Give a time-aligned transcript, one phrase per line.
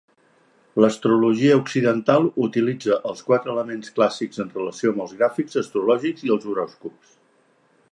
[0.83, 6.49] L'astrologia occidental utilitza els quatre elements clàssics en relació amb els gràfics astrològics i els
[6.55, 7.17] horòscops.